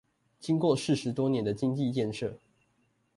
[0.39, 2.37] 經過四十多年的經濟建設